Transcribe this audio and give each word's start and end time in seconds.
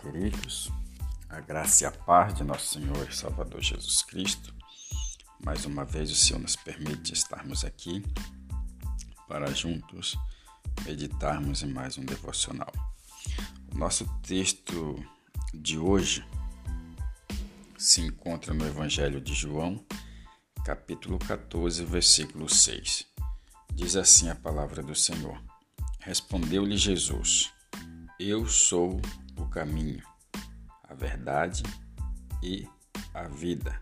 queridos. 0.00 0.70
A 1.28 1.40
graça 1.40 1.84
e 1.84 1.86
a 1.86 1.90
paz 1.90 2.34
de 2.34 2.44
nosso 2.44 2.74
Senhor 2.74 3.08
e 3.08 3.14
Salvador 3.14 3.60
Jesus 3.60 4.02
Cristo. 4.02 4.54
Mais 5.44 5.64
uma 5.64 5.84
vez, 5.84 6.10
o 6.10 6.14
Senhor 6.14 6.38
nos 6.38 6.56
permite 6.56 7.12
estarmos 7.12 7.64
aqui 7.64 8.02
para 9.28 9.52
juntos 9.52 10.16
meditarmos 10.84 11.62
em 11.62 11.72
mais 11.72 11.98
um 11.98 12.04
devocional. 12.04 12.72
O 13.72 13.78
nosso 13.78 14.06
texto 14.22 15.02
de 15.52 15.78
hoje 15.78 16.24
se 17.78 18.00
encontra 18.00 18.54
no 18.54 18.66
Evangelho 18.66 19.20
de 19.20 19.34
João, 19.34 19.84
capítulo 20.64 21.18
14, 21.18 21.84
versículo 21.84 22.48
6. 22.48 23.06
Diz 23.74 23.96
assim 23.96 24.28
a 24.28 24.34
palavra 24.34 24.82
do 24.82 24.94
Senhor: 24.94 25.42
Respondeu-lhe 26.00 26.76
Jesus: 26.76 27.52
Eu 28.18 28.46
sou 28.46 29.00
o 29.36 29.46
caminho, 29.46 30.02
a 30.84 30.94
verdade 30.94 31.62
e 32.42 32.68
a 33.14 33.24
vida. 33.28 33.80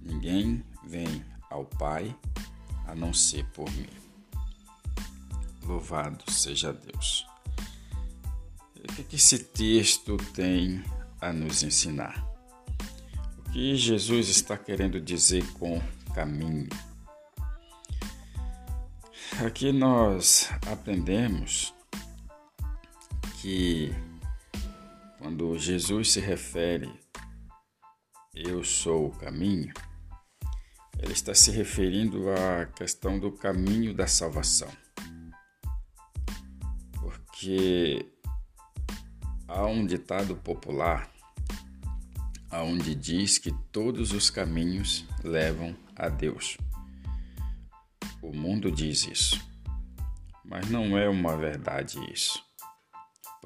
Ninguém 0.00 0.64
vem 0.84 1.24
ao 1.50 1.64
Pai 1.64 2.14
a 2.86 2.94
não 2.94 3.12
ser 3.12 3.44
por 3.46 3.70
mim. 3.72 3.88
Louvado 5.64 6.30
seja 6.30 6.72
Deus. 6.72 7.26
O 8.76 9.04
que 9.04 9.16
esse 9.16 9.38
texto 9.38 10.16
tem 10.32 10.82
a 11.20 11.32
nos 11.32 11.62
ensinar? 11.62 12.24
O 13.38 13.50
que 13.50 13.76
Jesus 13.76 14.28
está 14.28 14.56
querendo 14.56 15.00
dizer 15.00 15.44
com 15.54 15.82
caminho? 16.14 16.68
Aqui 19.44 19.72
nós 19.72 20.48
aprendemos 20.70 21.74
que 23.42 23.94
quando 25.26 25.58
Jesus 25.58 26.12
se 26.12 26.20
refere 26.20 26.88
eu 28.32 28.62
sou 28.62 29.08
o 29.08 29.10
caminho, 29.10 29.74
ele 31.00 31.12
está 31.12 31.34
se 31.34 31.50
referindo 31.50 32.30
à 32.30 32.66
questão 32.66 33.18
do 33.18 33.32
caminho 33.32 33.92
da 33.92 34.06
salvação. 34.06 34.68
Porque 36.92 38.08
há 39.48 39.66
um 39.66 39.84
ditado 39.84 40.36
popular 40.36 41.10
onde 42.52 42.94
diz 42.94 43.36
que 43.36 43.50
todos 43.72 44.12
os 44.12 44.30
caminhos 44.30 45.04
levam 45.24 45.76
a 45.96 46.08
Deus. 46.08 46.56
O 48.22 48.32
mundo 48.32 48.70
diz 48.70 49.08
isso, 49.08 49.44
mas 50.44 50.70
não 50.70 50.96
é 50.96 51.08
uma 51.08 51.36
verdade 51.36 51.98
isso 52.12 52.45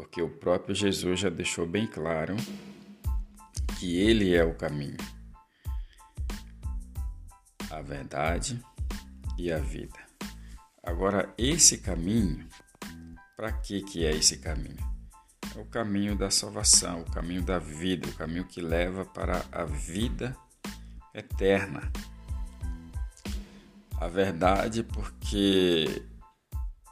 porque 0.01 0.23
o 0.23 0.31
próprio 0.31 0.75
Jesus 0.75 1.21
já 1.21 1.29
deixou 1.29 1.67
bem 1.67 1.87
claro 1.87 2.35
que 3.79 3.99
Ele 3.99 4.35
é 4.35 4.43
o 4.43 4.55
caminho, 4.55 4.97
a 7.71 7.83
verdade 7.83 8.65
e 9.37 9.53
a 9.53 9.59
vida. 9.59 9.99
Agora, 10.83 11.31
esse 11.37 11.77
caminho, 11.77 12.49
para 13.37 13.53
que, 13.53 13.83
que 13.83 14.07
é 14.07 14.11
esse 14.13 14.39
caminho? 14.39 14.79
É 15.55 15.61
o 15.61 15.67
caminho 15.67 16.17
da 16.17 16.31
salvação, 16.31 17.03
o 17.03 17.11
caminho 17.11 17.43
da 17.43 17.59
vida, 17.59 18.09
o 18.09 18.15
caminho 18.15 18.47
que 18.47 18.63
leva 18.63 19.05
para 19.05 19.45
a 19.53 19.67
vida 19.67 20.35
eterna. 21.13 21.93
A 24.01 24.09
verdade, 24.09 24.83
porque 24.83 26.07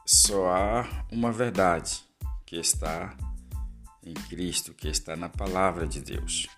só 0.04 0.50
há 0.50 1.06
uma 1.10 1.32
verdade 1.32 2.06
que 2.48 2.56
está 2.56 3.14
em 4.02 4.14
Cristo, 4.14 4.72
que 4.72 4.88
está 4.88 5.14
na 5.14 5.28
palavra 5.28 5.86
de 5.86 6.00
Deus. 6.00 6.48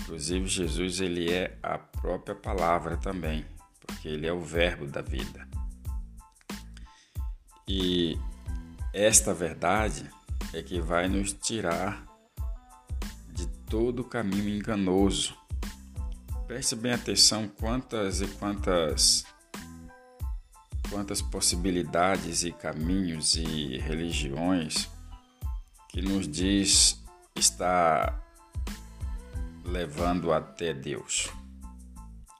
Inclusive 0.00 0.46
Jesus 0.46 1.00
ele 1.00 1.28
é 1.28 1.58
a 1.60 1.76
própria 1.76 2.36
palavra 2.36 2.96
também, 2.96 3.44
porque 3.80 4.06
ele 4.06 4.28
é 4.28 4.32
o 4.32 4.40
verbo 4.40 4.86
da 4.86 5.02
vida. 5.02 5.48
E 7.66 8.16
esta 8.94 9.34
verdade 9.34 10.08
é 10.54 10.62
que 10.62 10.80
vai 10.80 11.08
nos 11.08 11.32
tirar 11.32 12.06
de 13.32 13.44
todo 13.68 14.02
o 14.02 14.08
caminho 14.08 14.50
enganoso. 14.50 15.36
Preste 16.46 16.76
bem 16.76 16.92
atenção 16.92 17.48
quantas 17.48 18.20
e 18.20 18.28
quantas 18.28 19.26
quantas 20.90 21.20
possibilidades 21.20 22.44
e 22.44 22.52
caminhos 22.52 23.36
e 23.36 23.78
religiões 23.78 24.88
que 25.88 26.02
nos 26.02 26.28
diz 26.28 27.02
está 27.36 28.20
levando 29.64 30.32
até 30.32 30.72
Deus 30.72 31.28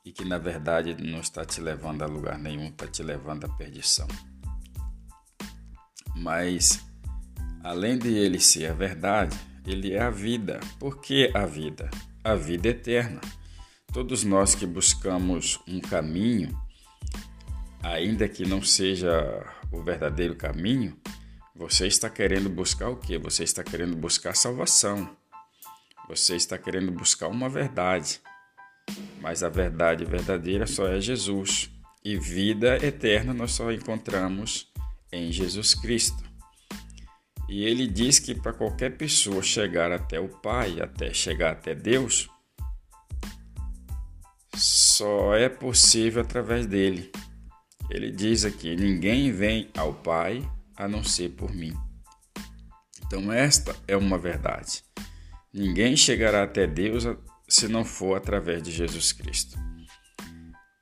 e 0.04 0.12
que 0.12 0.24
na 0.24 0.38
verdade 0.38 0.96
não 1.02 1.20
está 1.20 1.44
te 1.44 1.60
levando 1.60 2.02
a 2.02 2.06
lugar 2.06 2.38
nenhum, 2.38 2.68
está 2.68 2.86
te 2.86 3.02
levando 3.02 3.44
à 3.44 3.48
perdição. 3.48 4.08
Mas 6.16 6.84
além 7.62 7.98
de 7.98 8.08
ele 8.08 8.40
ser 8.40 8.70
a 8.70 8.72
verdade, 8.72 9.38
ele 9.66 9.92
é 9.92 10.00
a 10.00 10.10
vida. 10.10 10.60
Por 10.78 11.00
que 11.00 11.30
a 11.34 11.44
vida? 11.44 11.90
A 12.24 12.34
vida 12.34 12.68
eterna. 12.68 13.20
Todos 13.92 14.24
nós 14.24 14.54
que 14.54 14.66
buscamos 14.66 15.60
um 15.68 15.80
caminho 15.80 16.58
ainda 17.82 18.28
que 18.28 18.46
não 18.46 18.62
seja 18.62 19.44
o 19.70 19.82
verdadeiro 19.82 20.34
caminho, 20.34 20.96
você 21.54 21.86
está 21.86 22.08
querendo 22.08 22.48
buscar 22.48 22.88
o 22.88 22.96
que? 22.96 23.18
Você 23.18 23.44
está 23.44 23.64
querendo 23.64 23.96
buscar 23.96 24.34
salvação. 24.34 25.16
Você 26.08 26.36
está 26.36 26.56
querendo 26.56 26.92
buscar 26.92 27.28
uma 27.28 27.48
verdade. 27.48 28.20
Mas 29.20 29.42
a 29.42 29.48
verdade 29.48 30.04
verdadeira 30.04 30.66
só 30.66 30.86
é 30.86 31.00
Jesus. 31.00 31.70
E 32.04 32.16
vida 32.16 32.76
eterna 32.84 33.34
nós 33.34 33.52
só 33.52 33.72
encontramos 33.72 34.72
em 35.12 35.32
Jesus 35.32 35.74
Cristo. 35.74 36.22
E 37.48 37.64
ele 37.64 37.86
diz 37.86 38.18
que 38.18 38.34
para 38.34 38.52
qualquer 38.52 38.96
pessoa 38.96 39.42
chegar 39.42 39.90
até 39.90 40.20
o 40.20 40.28
Pai, 40.28 40.80
até 40.80 41.12
chegar 41.12 41.52
até 41.52 41.74
Deus, 41.74 42.28
só 44.54 45.34
é 45.34 45.48
possível 45.48 46.22
através 46.22 46.66
dele. 46.66 47.10
Ele 47.90 48.10
diz 48.10 48.44
aqui: 48.44 48.76
Ninguém 48.76 49.32
vem 49.32 49.70
ao 49.76 49.94
Pai 49.94 50.48
a 50.76 50.86
não 50.86 51.02
ser 51.02 51.30
por 51.30 51.52
mim. 51.54 51.74
Então, 53.06 53.32
esta 53.32 53.74
é 53.86 53.96
uma 53.96 54.18
verdade. 54.18 54.84
Ninguém 55.52 55.96
chegará 55.96 56.42
até 56.42 56.66
Deus 56.66 57.04
se 57.48 57.66
não 57.66 57.84
for 57.84 58.16
através 58.16 58.62
de 58.62 58.70
Jesus 58.70 59.12
Cristo. 59.12 59.58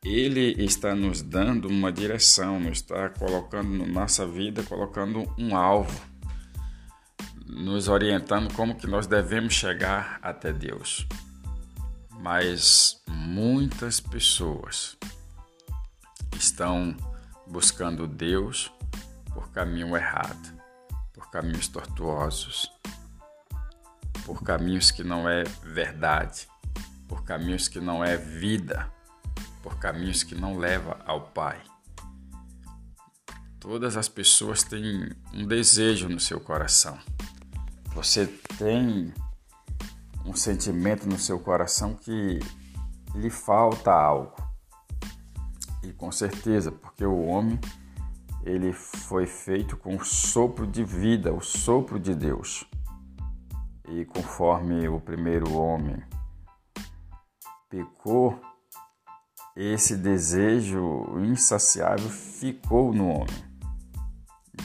Ele 0.04 0.54
está 0.62 0.94
nos 0.94 1.22
dando 1.22 1.68
uma 1.68 1.92
direção, 1.92 2.60
nos 2.60 2.78
está 2.78 3.08
colocando 3.08 3.70
na 3.70 3.86
nossa 3.86 4.26
vida, 4.26 4.62
colocando 4.62 5.24
um 5.38 5.56
alvo, 5.56 6.00
nos 7.46 7.88
orientando 7.88 8.52
como 8.54 8.76
que 8.76 8.86
nós 8.86 9.06
devemos 9.06 9.54
chegar 9.54 10.18
até 10.22 10.52
Deus. 10.52 11.06
Mas 12.20 13.02
muitas 13.08 14.00
pessoas 14.00 14.96
estão 16.36 16.96
buscando 17.46 18.06
Deus 18.06 18.70
por 19.32 19.50
caminho 19.50 19.96
errado, 19.96 20.54
por 21.12 21.30
caminhos 21.30 21.68
tortuosos, 21.68 22.70
por 24.24 24.42
caminhos 24.42 24.90
que 24.90 25.04
não 25.04 25.28
é 25.28 25.44
verdade, 25.62 26.48
por 27.08 27.24
caminhos 27.24 27.68
que 27.68 27.80
não 27.80 28.04
é 28.04 28.16
vida, 28.16 28.90
por 29.62 29.78
caminhos 29.78 30.22
que 30.22 30.34
não 30.34 30.58
leva 30.58 30.98
ao 31.06 31.28
Pai. 31.28 31.60
Todas 33.58 33.96
as 33.96 34.08
pessoas 34.08 34.62
têm 34.62 35.10
um 35.32 35.46
desejo 35.46 36.08
no 36.08 36.20
seu 36.20 36.38
coração. 36.38 36.98
Você 37.94 38.26
tem 38.58 39.12
um 40.24 40.34
sentimento 40.34 41.08
no 41.08 41.18
seu 41.18 41.38
coração 41.38 41.94
que 41.94 42.40
lhe 43.14 43.30
falta 43.30 43.90
algo. 43.90 44.45
E 45.86 45.92
com 45.92 46.10
certeza, 46.10 46.72
porque 46.72 47.06
o 47.06 47.26
homem 47.26 47.60
ele 48.42 48.72
foi 48.72 49.24
feito 49.24 49.76
com 49.76 49.94
o 49.94 50.04
sopro 50.04 50.66
de 50.66 50.82
vida, 50.82 51.32
o 51.32 51.40
sopro 51.40 51.98
de 52.00 52.12
Deus. 52.12 52.68
E 53.88 54.04
conforme 54.04 54.88
o 54.88 55.00
primeiro 55.00 55.56
homem 55.56 56.02
pecou, 57.70 58.40
esse 59.54 59.96
desejo 59.96 61.20
insaciável 61.20 62.10
ficou 62.10 62.92
no 62.92 63.08
homem 63.08 63.46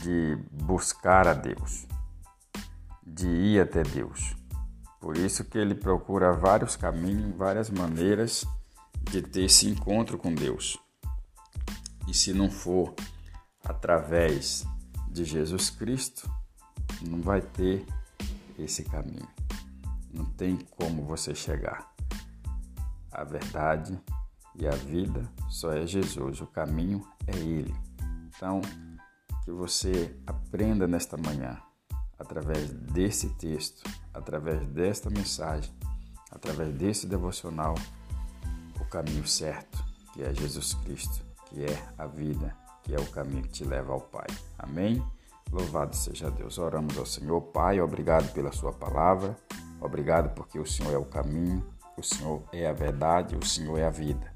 de 0.01 0.35
buscar 0.51 1.27
a 1.27 1.33
Deus, 1.33 1.87
de 3.05 3.27
ir 3.27 3.61
até 3.61 3.83
Deus. 3.83 4.35
Por 4.99 5.17
isso 5.17 5.45
que 5.45 5.59
ele 5.59 5.75
procura 5.75 6.33
vários 6.33 6.75
caminhos, 6.75 7.35
várias 7.37 7.69
maneiras 7.69 8.43
de 9.03 9.21
ter 9.21 9.43
esse 9.43 9.69
encontro 9.69 10.17
com 10.17 10.33
Deus. 10.33 10.79
E 12.11 12.13
se 12.13 12.33
não 12.33 12.51
for 12.51 12.93
através 13.63 14.65
de 15.07 15.23
Jesus 15.23 15.69
Cristo, 15.69 16.29
não 17.01 17.21
vai 17.21 17.41
ter 17.41 17.85
esse 18.59 18.83
caminho. 18.83 19.29
Não 20.13 20.25
tem 20.25 20.57
como 20.71 21.05
você 21.05 21.33
chegar. 21.33 21.89
A 23.09 23.23
verdade 23.23 23.97
e 24.57 24.67
a 24.67 24.71
vida 24.71 25.25
só 25.49 25.71
é 25.71 25.87
Jesus, 25.87 26.41
o 26.41 26.47
caminho 26.47 27.01
é 27.25 27.37
Ele. 27.37 27.73
Então, 28.27 28.59
que 29.45 29.51
você 29.51 30.13
aprenda 30.27 30.85
nesta 30.85 31.15
manhã, 31.15 31.61
através 32.19 32.73
desse 32.73 33.29
texto, 33.35 33.89
através 34.13 34.67
desta 34.67 35.09
mensagem, 35.09 35.73
através 36.29 36.75
desse 36.75 37.07
devocional, 37.07 37.75
o 38.81 38.83
caminho 38.83 39.25
certo, 39.25 39.81
que 40.13 40.21
é 40.21 40.33
Jesus 40.33 40.73
Cristo, 40.73 41.30
que 41.51 41.65
é 41.65 41.83
a 41.97 42.07
vida, 42.07 42.55
que 42.83 42.95
é 42.95 42.99
o 42.99 43.05
caminho 43.07 43.43
que 43.43 43.49
te 43.49 43.65
leva 43.65 43.91
ao 43.91 44.01
Pai. 44.01 44.27
Amém? 44.57 45.03
Louvado 45.51 45.95
seja 45.95 46.31
Deus. 46.31 46.57
Oramos 46.57 46.97
ao 46.97 47.05
Senhor. 47.05 47.41
Pai, 47.41 47.81
obrigado 47.81 48.31
pela 48.33 48.53
Sua 48.53 48.71
palavra. 48.71 49.35
Obrigado 49.81 50.33
porque 50.33 50.57
o 50.57 50.65
Senhor 50.65 50.93
é 50.93 50.97
o 50.97 51.05
caminho, 51.05 51.65
o 51.97 52.03
Senhor 52.03 52.43
é 52.53 52.67
a 52.67 52.73
verdade, 52.73 53.35
o 53.35 53.45
Senhor 53.45 53.77
é 53.77 53.85
a 53.85 53.89
vida. 53.89 54.31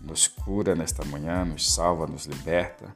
Nos 0.00 0.26
cura 0.26 0.74
nesta 0.74 1.04
manhã, 1.04 1.44
nos 1.44 1.72
salva, 1.72 2.06
nos 2.06 2.24
liberta. 2.24 2.94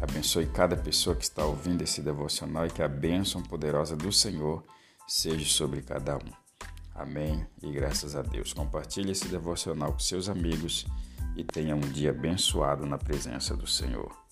Abençoe 0.00 0.46
cada 0.46 0.76
pessoa 0.76 1.16
que 1.16 1.24
está 1.24 1.44
ouvindo 1.44 1.82
esse 1.82 2.00
devocional 2.00 2.66
e 2.66 2.70
que 2.70 2.82
a 2.82 2.88
bênção 2.88 3.42
poderosa 3.42 3.96
do 3.96 4.12
Senhor 4.12 4.62
seja 5.06 5.44
sobre 5.46 5.82
cada 5.82 6.16
um. 6.16 6.46
Amém 6.94 7.46
e 7.62 7.70
graças 7.72 8.14
a 8.14 8.22
Deus. 8.22 8.52
Compartilhe 8.52 9.10
esse 9.10 9.26
devocional 9.28 9.92
com 9.92 9.98
seus 9.98 10.28
amigos 10.28 10.86
e 11.36 11.44
tenha 11.44 11.76
um 11.76 11.80
dia 11.80 12.10
abençoado 12.10 12.86
na 12.86 12.98
presença 12.98 13.54
do 13.54 13.66
Senhor. 13.66 14.25